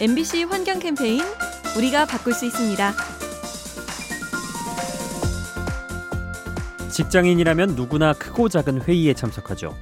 [0.00, 1.22] MBC 환경 캠페인
[1.76, 2.92] 우리가 바꿀 수 있습니다.
[6.88, 9.74] 직장인이라면 누구나 크고 작은 회의에 참석하죠.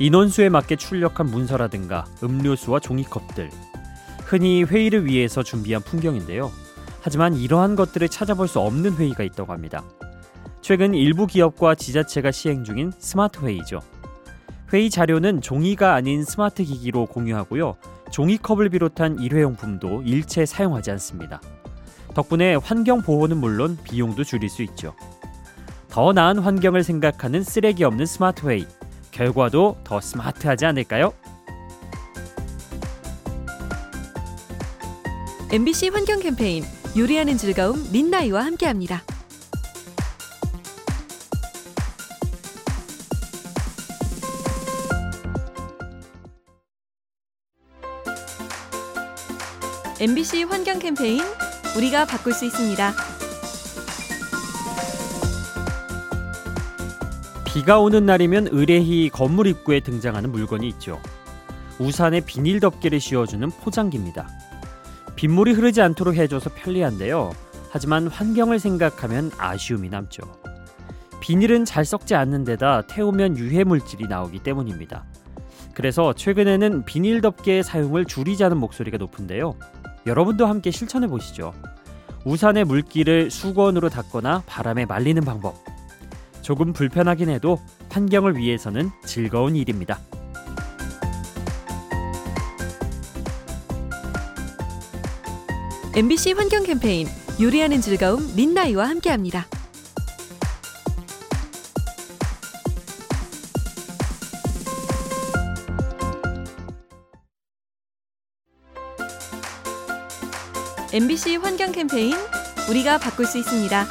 [0.00, 3.48] 인원수에 맞게 출력한 문서라든가 음료수와 종이컵들.
[4.24, 6.50] 흔히 회의를 위해서 준비한 풍경인데요.
[7.00, 9.84] 하지만 이러한 것들을 찾아볼 수 없는 회의가 있다고 합니다.
[10.62, 13.78] 최근 일부 기업과 지자체가 시행 중인 스마트 회의죠.
[14.72, 17.76] 회의 자료는 종이가 아닌 스마트 기기로 공유하고요.
[18.14, 21.40] 종이컵을 비롯한 일회용품도 일체 사용하지 않습니다.
[22.14, 24.94] 덕분에 환경 보호는 물론 비용도 줄일 수 있죠.
[25.88, 28.68] 더 나은 환경을 생각하는 쓰레기 없는 스마트 회의.
[29.10, 31.12] 결과도 더 스마트하지 않을까요?
[35.50, 36.62] MBC 환경 캠페인
[36.96, 39.02] 요리하는 즐거움 민나이와 함께합니다.
[50.04, 51.22] MBC 환경 캠페인
[51.78, 52.92] 우리가 바꿀 수 있습니다.
[57.46, 61.00] 비가 오는 날이면 의뢰히 건물 입구에 등장하는 물건이 있죠.
[61.78, 64.28] 우산에 비닐 덮개를 씌워주는 포장기입니다.
[65.16, 67.32] 빗물이 흐르지 않도록 해줘서 편리한데요.
[67.70, 70.20] 하지만 환경을 생각하면 아쉬움이 남죠.
[71.22, 75.06] 비닐은 잘 썩지 않는 데다 태우면 유해 물질이 나오기 때문입니다.
[75.72, 79.56] 그래서 최근에는 비닐 덮개의 사용을 줄이자는 목소리가 높은데요.
[80.06, 81.52] 여러분도 함께 실천해 보시죠.
[82.24, 85.56] 우산의 물기를 수건으로 닦거나 바람에 말리는 방법.
[86.42, 87.58] 조금 불편하긴 해도
[87.90, 89.98] 환경을 위해서는 즐거운 일입니다.
[95.96, 97.06] MBC 환경 캠페인
[97.40, 99.46] 요리하는 즐거움 민나이와 함께합니다.
[110.94, 112.14] MBC 환경 캠페인
[112.70, 113.84] 우리가 바꿀 수 있습니다.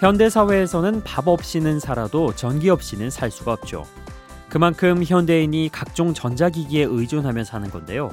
[0.00, 3.84] 현대 사회에서는 밥 없이는 살아도 전기 없이는 살 수가 없죠.
[4.48, 8.08] 그만큼 현대인이 각종 전자기기에 의존하며 사는 건데요.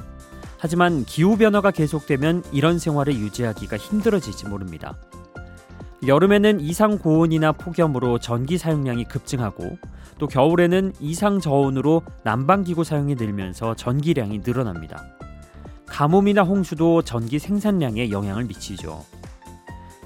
[0.58, 4.98] 하지만 기후 변화가 계속되면 이런 생활을 유지하기가 힘들어질지 모릅니다.
[6.04, 9.78] 여름에는 이상 고온이나 폭염으로 전기 사용량이 급증하고
[10.18, 15.04] 또 겨울에는 이상 저온으로 난방기구 사용이 늘면서 전기량이 늘어납니다.
[15.86, 19.04] 가뭄이나 홍수도 전기 생산량에 영향을 미치죠.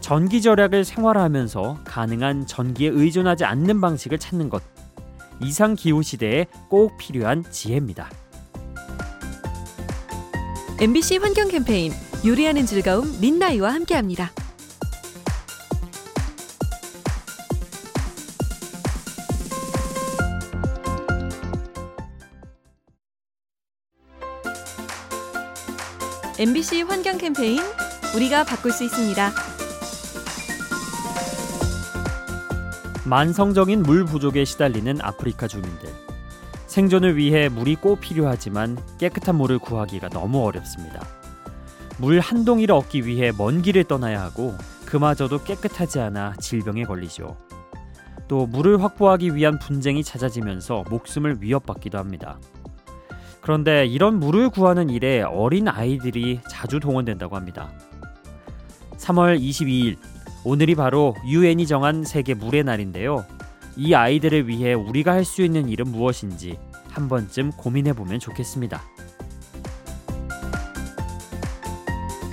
[0.01, 4.63] 전기 절약을 생활화하면서 가능한 전기에 의존하지 않는 방식을 찾는 것.
[5.41, 8.11] 이상 기후 시대에 꼭 필요한 지혜입니다.
[10.79, 11.93] MBC 환경 캠페인
[12.25, 14.31] 요리하는 즐거움 민나이와 함께합니다.
[26.39, 27.61] MBC 환경 캠페인
[28.15, 29.31] 우리가 바꿀 수 있습니다.
[33.07, 35.89] 만성적인 물 부족에 시달리는 아프리카 주민들.
[36.67, 41.07] 생존을 위해 물이 꼭 필요하지만 깨끗한 물을 구하기가 너무 어렵습니다.
[41.99, 44.55] 물 한 동이를 얻기 위해 먼 길을 떠나야 하고
[44.85, 47.39] 그마저도 깨끗하지 않아 질병에 걸리죠.
[48.29, 52.39] 또 물을 확보하기 위한 분쟁이 잦아지면서 목숨을 위협받기도 합니다.
[53.47, 57.71] 그런데 이런 물을 구하는 일에 어린 아이들이 자주 동원된다고 합니다.
[58.97, 59.99] 3월 22일
[60.43, 63.25] 오늘이 바로 유엔이 정한 세계 물의 날인데요.
[63.77, 66.59] 이 아이들을 위해 우리가 할 수 있는 일은 무엇인지
[66.91, 68.83] 한 번쯤 고민해 보면 좋겠습니다.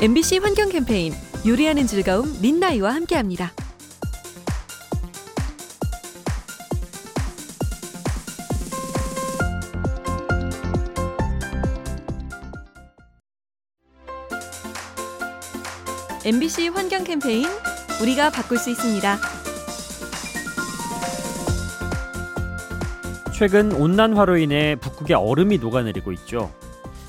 [0.02, 1.14] MBC 환경 캠페인
[1.46, 3.52] 요리하는 즐거움 민나이와 함께합니다.
[16.26, 17.46] MBC 환경 캠페인
[18.02, 19.18] 우리가 바꿀 수 있습니다.
[23.34, 26.50] 최근 온난화로 인해 북극의 얼음이 녹아내리고 있죠.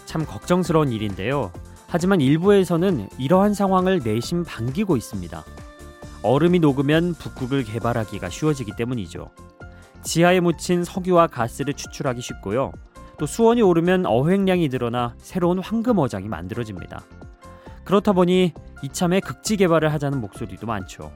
[0.05, 1.53] 참 걱정스러운 일인데요.
[1.87, 5.45] 하지만 일부에서는 이러한 상황을 내심 반기고 있습니다.
[6.25, 9.31] 얼음이 녹으면 북극을 개발하기가 쉬워지기 때문이죠.
[10.03, 12.73] 지하에 묻힌 석유와 가스를 추출하기 쉽고요.
[13.21, 17.05] 또 수온이 오르면 어획량이 늘어나 새로운 황금 어장이 만들어집니다.
[17.85, 21.11] 그렇다 보니 이참에 극지 개발을 하자는 목소리도 많죠.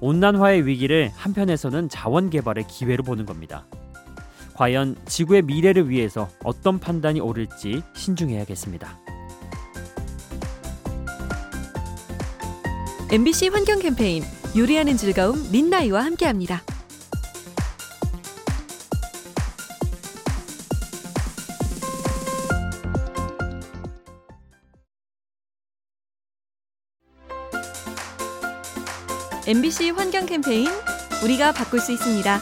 [0.00, 3.66] 온난화의 위기를 한편에서는 자원 개발의 기회로 보는 겁니다.
[4.54, 8.98] 과연 지구의 미래를 위해서 어떤 판단이 옳을지 신중해야겠습니다.
[13.10, 14.22] MBC 환경 캠페인
[14.56, 16.62] 요리하는 즐거움 민나이와 함께합니다.
[29.46, 30.68] MBC 환경 캠페인
[31.22, 32.40] 우리가 바꿀 수 있습니다.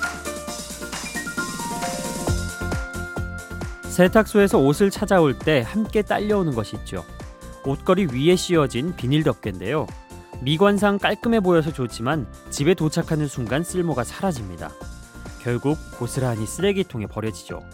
[3.91, 7.05] 세탁소에서 옷을 찾아올 때 함께 딸려오는 것이 있죠.
[7.67, 9.89] 옷걸이 위에 씌워진 비닐 덮개인데요.
[10.43, 14.71] 미관상 깔끔해 보여서 좋지만 집에 도착하는 순간 쓸모가 사라집니다.
[15.43, 17.65] 결국 고스란히 쓰레기통에 버려지죠.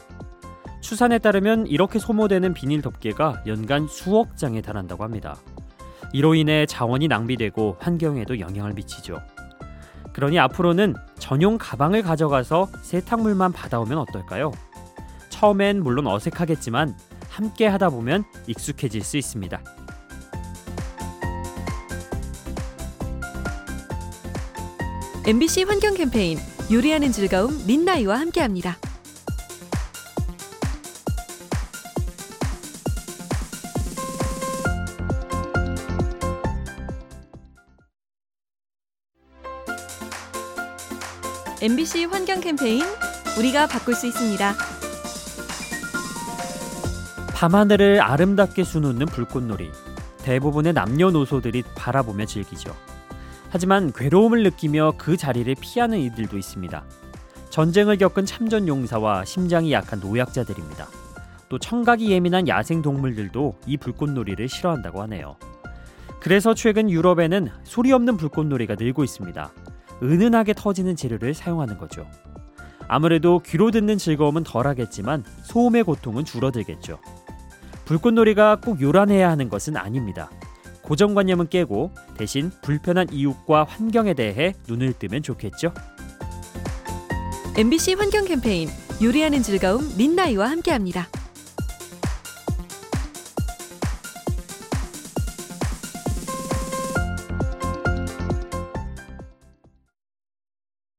[0.80, 5.36] 추산에 따르면 이렇게 소모되는 비닐 덮개가 연간 수억 장에 달한다고 합니다.
[6.12, 9.20] 이로 인해 자원이 낭비되고 환경에도 영향을 미치죠.
[10.12, 14.52] 그러니 앞으로는 전용 가방을 가져가서 세탁물만 받아오면 어떨까요?
[15.28, 16.96] 처음엔 물론 어색하겠지만
[17.28, 19.62] 함께 하다 보면 익숙해질 수 있습니다.
[25.26, 26.38] MBC 환경 캠페인
[26.72, 28.76] 요리하는 즐거움 민나이와 함께합니다.
[41.60, 42.84] MBC 환경 캠페인
[43.36, 44.54] 우리가 바꿀 수 있습니다.
[47.34, 49.72] 밤하늘을 아름답게 수놓는 불꽃놀이.
[50.18, 52.76] 대부분의 남녀노소들이 바라보며 즐기죠.
[53.50, 56.84] 하지만 괴로움을 느끼며 그 자리를 피하는 이들도 있습니다.
[57.50, 60.86] 전쟁을 겪은 참전 용사와 심장이 약한 노약자들입니다.
[61.48, 65.36] 또 청각이 예민한 야생 동물들도 이 불꽃놀이를 싫어한다고 하네요.
[66.20, 69.50] 그래서 최근 유럽에는 소리 없는 불꽃놀이가 늘고 있습니다.
[70.02, 72.06] 은은하게 터지는 재료를 사용하는 거죠.
[72.88, 76.98] 아무래도 귀로 듣는 즐거움은 덜하겠지만 소음의 고통은 줄어들겠죠.
[77.84, 80.30] 불꽃놀이가 꼭 요란해야 하는 것은 아닙니다.
[80.82, 85.72] 고정관념은 깨고 대신 불편한 이웃과 환경에 대해 눈을 뜨면 좋겠죠.
[87.56, 88.68] MBC 환경 캠페인
[89.02, 91.08] 요리하는 즐거움 민나이와 함께합니다.